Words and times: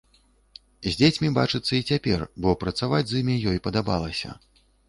З 0.85 0.93
дзецьмі 1.01 1.29
бачыцца 1.35 1.73
і 1.81 1.83
цяпер, 1.93 2.25
бо 2.47 2.57
працаваць 2.65 3.05
з 3.13 3.23
імі 3.23 3.39
ёй 3.53 3.63
падабалася. 3.69 4.29